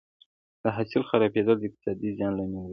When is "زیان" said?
2.17-2.33